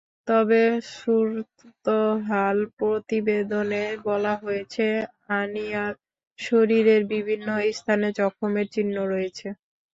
[0.27, 0.61] তবে
[0.93, 4.85] সুরতহাল প্রতিবেদনে বলা হয়েছে,
[5.35, 5.93] আনিয়ার
[6.39, 9.47] শরীরের বিভিন্ন স্থানে জখমের চিহ্ন রয়েছে।